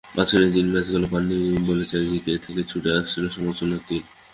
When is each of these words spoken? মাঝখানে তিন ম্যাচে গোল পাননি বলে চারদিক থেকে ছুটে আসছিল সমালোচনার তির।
মাঝখানে 0.15 0.47
তিন 0.55 0.67
ম্যাচে 0.73 0.91
গোল 0.93 1.05
পাননি 1.11 1.37
বলে 1.67 1.83
চারদিক 1.91 2.23
থেকে 2.45 2.61
ছুটে 2.63 2.89
আসছিল 2.97 3.23
সমালোচনার 3.29 3.81
তির। 3.87 4.03